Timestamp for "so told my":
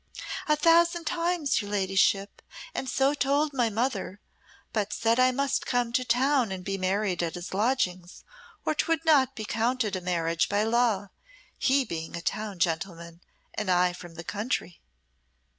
2.89-3.69